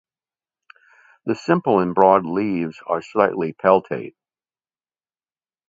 The 1.25 1.35
simple 1.35 1.77
and 1.77 1.93
broad 1.93 2.25
leaves 2.25 2.79
are 2.87 3.03
slightly 3.03 3.53
peltate. 3.53 4.15